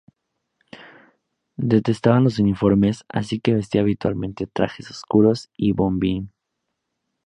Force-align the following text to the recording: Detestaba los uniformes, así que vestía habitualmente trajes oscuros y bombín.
Detestaba 1.57 2.19
los 2.21 2.39
uniformes, 2.39 3.05
así 3.07 3.39
que 3.39 3.53
vestía 3.53 3.81
habitualmente 3.81 4.47
trajes 4.47 4.89
oscuros 4.89 5.51
y 5.55 5.73
bombín. 5.73 6.31